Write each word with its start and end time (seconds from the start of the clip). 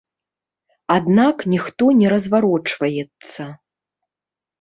Аднак 0.95 1.43
ніхто 1.53 1.89
не 1.99 2.07
разварочваецца. 2.13 3.43